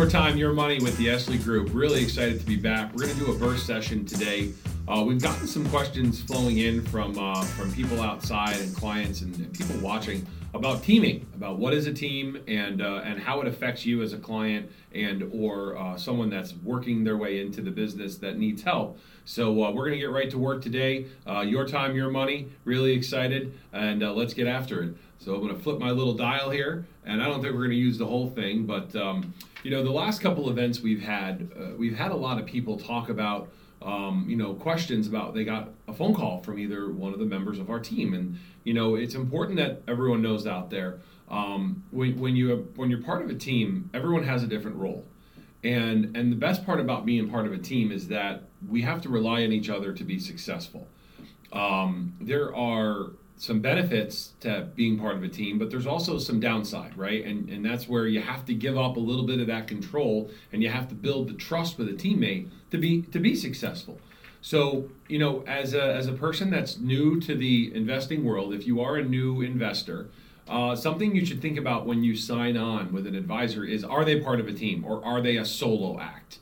[0.00, 1.74] Your Time, Your Money with the Esley Group.
[1.74, 2.90] Really excited to be back.
[2.94, 4.54] We're going to do a burst session today.
[4.88, 9.36] Uh, we've gotten some questions flowing in from uh, from people outside and clients and,
[9.36, 13.46] and, people watching about teaming, about what is a team and uh, and how it
[13.46, 17.70] affects you as a client and or uh, someone that's working their way into the
[17.70, 18.98] business that needs help.
[19.26, 21.08] So uh, we're going to get right to work today.
[21.26, 22.48] Uh, your time, your money.
[22.64, 24.94] Really excited, and let's get after it.
[25.18, 27.72] So I'm going to flip my little dial here, and I don't think we're going
[27.72, 31.50] to use the whole thing, but um, you know, the last couple events we've had,
[31.58, 33.50] uh, we've had a lot of people talk about,
[33.82, 37.24] um, you know, questions about they got a phone call from either one of the
[37.24, 41.82] members of our team, and you know, it's important that everyone knows out there um,
[41.90, 45.04] when, when you have, when you're part of a team, everyone has a different role.
[45.62, 49.00] And, and the best part about being part of a team is that we have
[49.02, 50.88] to rely on each other to be successful.
[51.52, 53.10] Um, there are
[53.40, 57.24] some benefits to being part of a team, but there's also some downside, right?
[57.24, 60.30] And and that's where you have to give up a little bit of that control
[60.52, 63.98] and you have to build the trust with a teammate to be to be successful.
[64.42, 68.66] So, you know, as a as a person that's new to the investing world, if
[68.66, 70.10] you are a new investor,
[70.46, 74.04] uh, something you should think about when you sign on with an advisor is are
[74.04, 76.40] they part of a team or are they a solo act?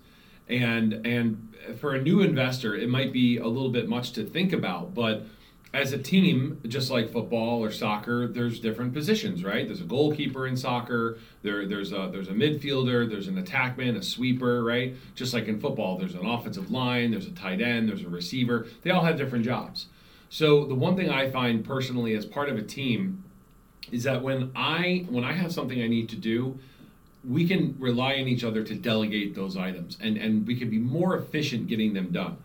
[0.48, 4.52] And and for a new investor, it might be a little bit much to think
[4.52, 5.24] about, but
[5.74, 9.66] as a team, just like football or soccer, there's different positions, right?
[9.66, 11.18] There's a goalkeeper in soccer.
[11.42, 13.08] There, there's a there's a midfielder.
[13.08, 14.94] There's an attackman, a sweeper, right?
[15.14, 17.10] Just like in football, there's an offensive line.
[17.10, 17.88] There's a tight end.
[17.88, 18.66] There's a receiver.
[18.82, 19.86] They all have different jobs.
[20.30, 23.24] So the one thing I find personally as part of a team
[23.92, 26.58] is that when I when I have something I need to do,
[27.28, 30.78] we can rely on each other to delegate those items, and and we can be
[30.78, 32.38] more efficient getting them done.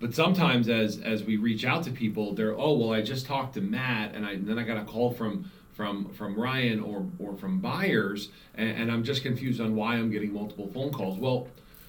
[0.00, 3.54] But sometimes as as we reach out to people, they're oh well I just talked
[3.54, 7.06] to Matt and I and then I got a call from from from Ryan or
[7.18, 11.18] or from Byers and, and I'm just confused on why I'm getting multiple phone calls.
[11.18, 11.48] Well,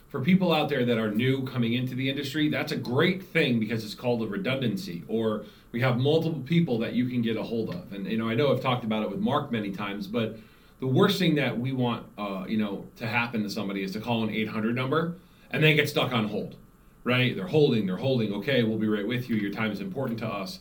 [0.09, 3.59] for people out there that are new coming into the industry, that's a great thing
[3.59, 7.43] because it's called a redundancy or we have multiple people that you can get a
[7.43, 7.93] hold of.
[7.93, 10.37] And you know, I know I've talked about it with Mark many times, but
[10.81, 14.01] the worst thing that we want, uh, you know, to happen to somebody is to
[14.01, 15.15] call an 800 number
[15.49, 16.57] and then get stuck on hold
[17.03, 17.35] right?
[17.35, 18.33] They're holding, they're holding.
[18.33, 19.35] Okay, we'll be right with you.
[19.35, 20.59] Your time is important to us.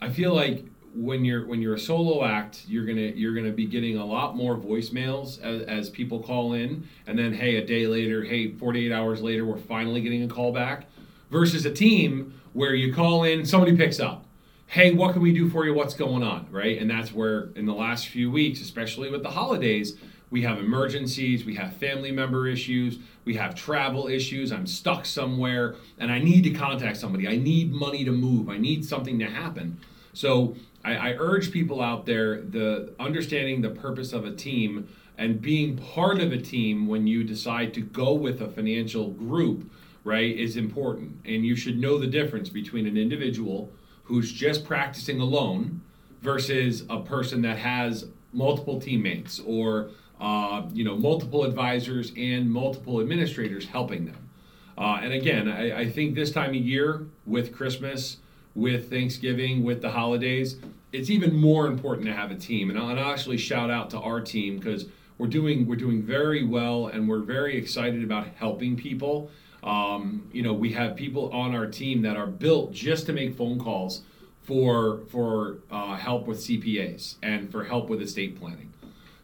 [0.00, 3.66] I feel like when you're when you're a solo act, you're gonna you're gonna be
[3.66, 7.86] getting a lot more voicemails as, as people call in, and then hey, a day
[7.86, 10.86] later, hey, 48 hours later, we're finally getting a call back.
[11.30, 14.24] Versus a team where you call in, somebody picks up.
[14.66, 15.74] Hey, what can we do for you?
[15.74, 16.46] What's going on?
[16.50, 16.80] Right?
[16.80, 19.98] And that's where in the last few weeks, especially with the holidays,
[20.30, 24.52] we have emergencies, we have family member issues, we have travel issues.
[24.52, 27.28] I'm stuck somewhere and I need to contact somebody.
[27.28, 28.48] I need money to move.
[28.48, 29.78] I need something to happen.
[30.12, 35.40] So I, I urge people out there the understanding the purpose of a team and
[35.40, 39.68] being part of a team when you decide to go with a financial group,
[40.04, 41.16] right, is important.
[41.24, 43.70] And you should know the difference between an individual
[44.04, 45.82] who's just practicing alone
[46.22, 49.90] versus a person that has multiple teammates or
[50.20, 54.28] uh, you know, multiple advisors and multiple administrators helping them.
[54.76, 58.18] Uh, and again, I, I, think this time of year, with Christmas,
[58.54, 60.56] with Thanksgiving, with the holidays,
[60.92, 62.70] it's even more important to have a team.
[62.70, 64.86] And I'll, and I'll actually shout out to our team because
[65.18, 69.30] we're doing we're doing very well, and we're very excited about helping people.
[69.64, 73.36] Um, you know, we have people on our team that are built just to make
[73.36, 74.02] phone calls
[74.42, 78.67] for for uh, help with CPAs and for help with estate planning.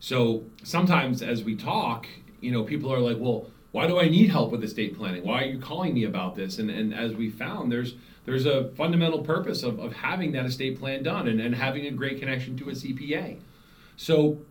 [0.04, 2.06] So sometimes as we talk,
[2.42, 5.24] you know, people are like, well, why do I need help with estate planning?
[5.24, 6.58] Why are you calling me about this?
[6.58, 7.94] And, and as we found, there's
[8.26, 11.90] there's a fundamental purpose of, of having that estate plan done and, and having a
[11.90, 13.38] great connection to a CPA.
[13.96, 14.42] So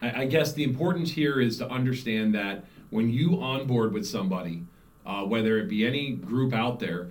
[0.00, 4.64] I, I guess the importance here is to understand that when you onboard with somebody,
[5.06, 7.06] uh, whether it be any group out there,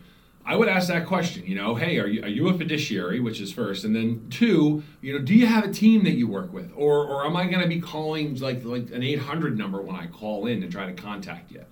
[0.45, 3.39] I would ask that question, you know, hey, are you, are you a fiduciary, which
[3.39, 6.51] is first, and then two, you know, do you have a team that you work
[6.51, 9.95] with, or or am I going to be calling like like an 800 number when
[9.95, 11.63] I call in and try to contact you?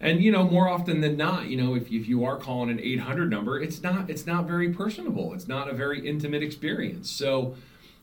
[0.00, 2.80] And you know, more often than not, you know, if, if you are calling an
[2.80, 5.34] 800 number, it's not it's not very personable.
[5.34, 7.10] It's not a very intimate experience.
[7.10, 7.54] So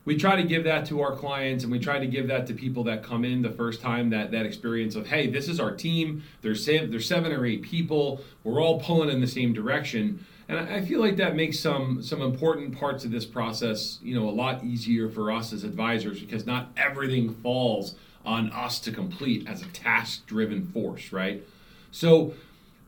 [0.08, 2.54] we try to give that to our clients and we try to give that to
[2.54, 5.72] people that come in the first time that that experience of hey this is our
[5.72, 6.24] team.
[6.42, 8.22] There's seven, there's seven or eight people.
[8.46, 10.26] We're all pulling in the same direction.
[10.48, 14.30] And I feel like that makes some some important parts of this process you know
[14.30, 17.96] a lot easier for us as advisors because not everything falls
[18.26, 21.44] on us to complete as a task driven force right?
[21.92, 22.34] So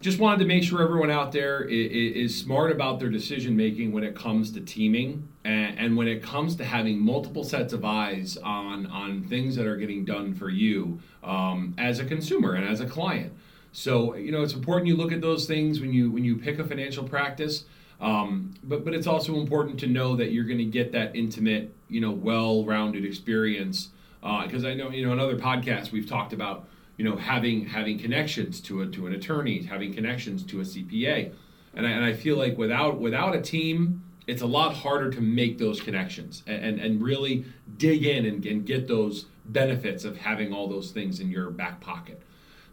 [0.01, 4.03] just wanted to make sure everyone out there is, smart about their decision making when
[4.03, 8.37] it comes to teaming and, and, when it comes to having multiple sets of eyes
[8.37, 12.79] on on things that are getting done for you um, as a consumer and as
[12.79, 13.33] a client.
[13.71, 16.59] So you know it's important you look at those things when you when you pick
[16.59, 17.65] a financial practice.
[17.99, 21.75] Um, but but it's also important to know that you're going to get that intimate,
[21.89, 23.89] you know, well-rounded experience.
[24.21, 26.67] Because uh, I know you know in other podcasts we've talked about
[26.99, 31.31] you know having having connections to a to an attorney, having connections to a CPA,
[31.73, 35.21] and I, and I feel like without without a team, it's a lot harder to
[35.21, 37.45] make those connections and and, and really
[37.77, 41.79] dig in and, and get those benefits of having all those things in your back
[41.79, 42.21] pocket.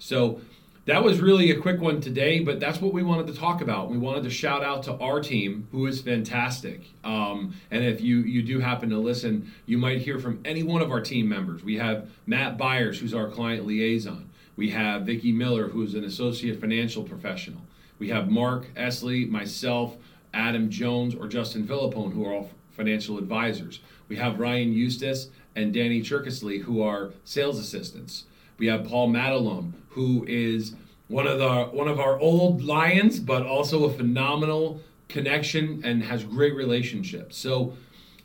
[0.00, 0.40] So
[0.86, 3.90] that was really a quick one today, but that's what we wanted to talk about.
[3.90, 6.82] We wanted to shout out to our team, who is fantastic.
[7.02, 10.82] Um, and if you you do happen to listen, you might hear from any one
[10.82, 11.64] of our team members.
[11.64, 14.30] We have Matt Byers, who's our client liaison.
[14.54, 17.62] We have Vicki Miller, who's an associate financial professional.
[17.98, 19.96] We have Mark Esley, myself,
[20.32, 23.80] Adam Jones, or Justin Philippone, who are all financial advisors.
[24.08, 28.24] We have Ryan Eustace and Danny Cherkesley, who are sales assistants.
[28.58, 30.74] We have Paul Matalone, who is
[31.08, 36.24] one of the one of our old lions, but also a phenomenal connection and has
[36.24, 37.36] great relationships.
[37.36, 37.74] So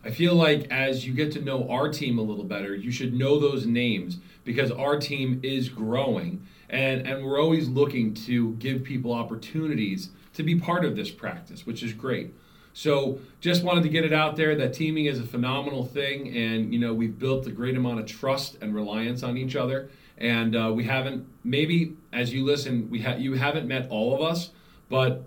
[0.04, 3.14] I feel like as you get to know our team a little better, you should
[3.14, 8.84] know those names because our team is growing and, and we're always looking to give
[8.84, 12.34] people opportunities to be part of this practice, which is great.
[12.74, 16.74] So just wanted to get it out there that teaming is a phenomenal thing and
[16.74, 19.90] you know we've built a great amount of trust and reliance on each other
[20.22, 24.52] and uh, we haven't maybe as you listen we you haven't met all of us
[24.90, 25.24] but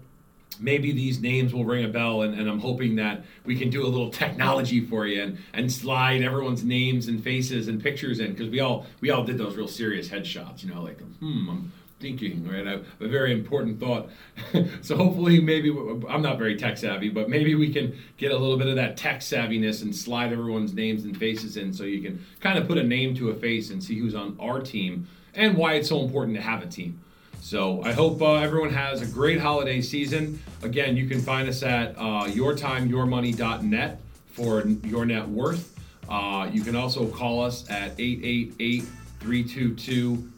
[0.60, 3.84] maybe these names will ring a bell and, and i'm hoping that we can do
[3.84, 8.30] a little technology for you and, and slide everyone's names and faces and pictures in
[8.30, 11.72] because we all we all did those real serious headshots you know like hmm i'm
[12.04, 12.66] thinking, right?
[12.66, 14.10] A, a very important thought.
[14.82, 15.70] so hopefully, maybe
[16.06, 18.98] I'm not very tech savvy, but maybe we can get a little bit of that
[18.98, 22.76] tech savviness and slide everyone's names and faces in, so you can kind of put
[22.76, 26.02] a name to a face and see who's on our team and why it's so
[26.02, 27.00] important to have a team.
[27.40, 30.42] So I hope uh, everyone has a great holiday season.
[30.62, 35.74] Again, you can find us at uh, yourtimeyourmoney.net for your net worth.
[36.06, 38.84] Uh, you can also call us at 888
[39.20, 40.32] 322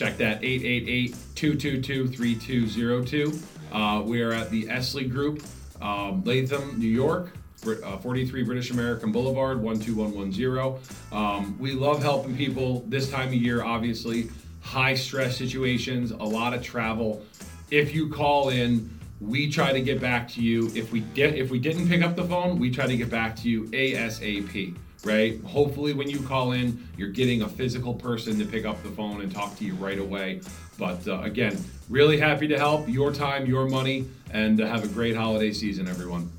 [0.00, 3.38] Check that 888 222 3202.
[3.70, 5.42] Uh, we are at the Esley Group,
[5.82, 7.32] um, Latham, New York.
[7.66, 10.80] Uh, 43 British American Boulevard, 12110.
[11.12, 14.30] Um, we love helping people this time of year, obviously.
[14.62, 17.22] High stress situations, a lot of travel.
[17.70, 18.88] If you call in,
[19.20, 20.70] we try to get back to you.
[20.74, 23.36] If we did, if we didn't pick up the phone, we try to get back
[23.36, 24.74] to you ASAP
[25.04, 25.42] right?
[25.44, 29.20] Hopefully, when you call in, you're getting a physical person to pick up the phone
[29.20, 30.40] and talk to you right away.
[30.78, 32.88] But uh, again, really happy to help.
[32.88, 36.30] Your time, your money, and uh, have a great holiday season, everyone.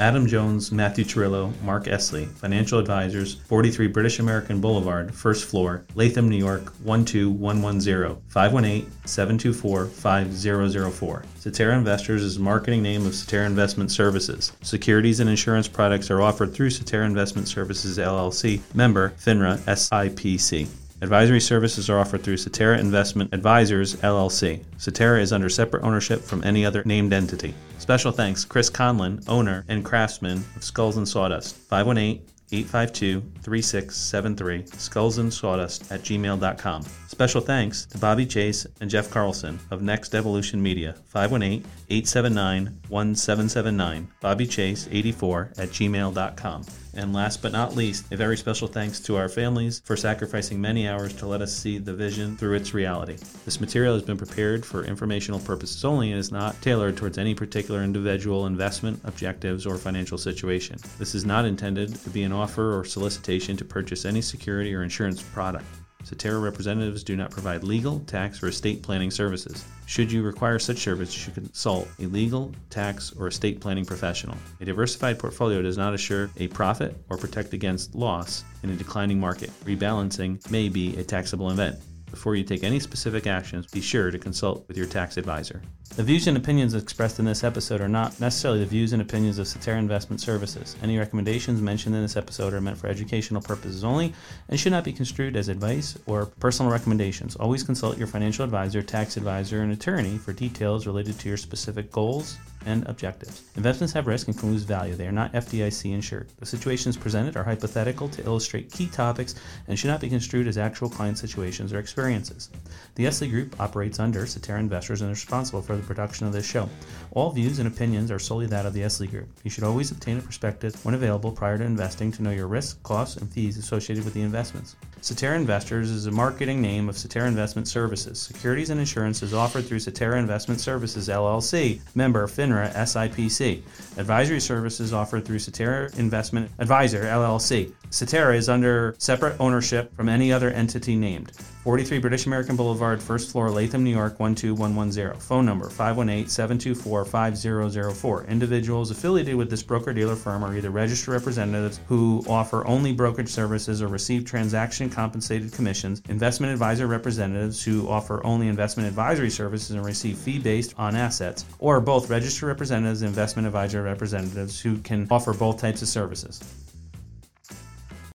[0.00, 6.28] Adam Jones, Matthew Tarullo, Mark Esley, Financial Advisors, 43 British American Boulevard, first floor, Latham,
[6.28, 11.26] New York, 12110, 518-724-5004.
[11.38, 14.52] Cetera Investors is the marketing name of Cetera Investment Services.
[14.62, 20.66] Securities and insurance products are offered through Cetera Investment Services LLC, member FINRA SIPC.
[21.02, 24.62] Advisory services are offered through Cetera Investment Advisors, LLC.
[24.78, 27.54] Cetera is under separate ownership from any other named entity.
[27.78, 35.18] Special thanks, Chris Conlon, owner and craftsman of Skulls and Sawdust, 518 852 3673, skulls
[35.18, 36.82] and sawdust at gmail.com.
[37.08, 44.08] Special thanks to Bobby Chase and Jeff Carlson of Next Evolution Media, 518 879 1779,
[44.20, 46.64] Bobby Chase 84 at gmail.com.
[46.94, 50.86] And last but not least, a very special thanks to our families for sacrificing many
[50.86, 53.16] hours to let us see the vision through its reality.
[53.44, 57.34] This material has been prepared for informational purposes only and is not tailored towards any
[57.34, 60.78] particular individual investment, objectives, or financial situation.
[60.98, 64.82] This is not intended to be an offer or solicitation to purchase any security or
[64.82, 65.64] insurance product.
[66.04, 69.64] Cetera representatives do not provide legal, tax, or estate planning services.
[69.86, 74.36] Should you require such service, you should consult a legal, tax, or estate planning professional.
[74.60, 79.20] A diversified portfolio does not assure a profit or protect against loss in a declining
[79.20, 79.50] market.
[79.64, 81.76] Rebalancing may be a taxable event.
[82.12, 85.62] Before you take any specific actions, be sure to consult with your tax advisor.
[85.96, 89.38] The views and opinions expressed in this episode are not necessarily the views and opinions
[89.38, 90.76] of Cetera Investment Services.
[90.82, 94.12] Any recommendations mentioned in this episode are meant for educational purposes only
[94.50, 97.34] and should not be construed as advice or personal recommendations.
[97.36, 101.90] Always consult your financial advisor, tax advisor, and attorney for details related to your specific
[101.90, 103.42] goals, and objectives.
[103.56, 104.94] Investments have risk and can lose value.
[104.94, 106.28] They are not FDIC insured.
[106.38, 109.34] The situations presented are hypothetical to illustrate key topics
[109.68, 112.50] and should not be construed as actual client situations or experiences.
[112.94, 116.46] The Esley Group operates under Cetera Investors and is responsible for the production of this
[116.46, 116.68] show.
[117.12, 119.28] All views and opinions are solely that of the Esley Group.
[119.44, 122.78] You should always obtain a prospectus when available prior to investing to know your risks,
[122.82, 124.76] costs, and fees associated with the investments.
[125.02, 128.20] Cetera Investors is a marketing name of Cetera Investment Services.
[128.20, 133.62] Securities and insurance is offered through Cetera Investment Services LLC, member FINRA SIPC.
[133.98, 137.72] Advisory services offered through Cetera Investment Advisor LLC.
[137.92, 141.32] Cetera is under separate ownership from any other entity named.
[141.62, 145.20] 43 British American Boulevard, first floor, Latham, New York 12110.
[145.20, 148.24] Phone number 518 724 5004.
[148.24, 153.28] Individuals affiliated with this broker dealer firm are either registered representatives who offer only brokerage
[153.28, 159.72] services or receive transaction compensated commissions, investment advisor representatives who offer only investment advisory services
[159.72, 164.78] and receive fee based on assets, or both registered representatives and investment advisor representatives who
[164.78, 166.42] can offer both types of services.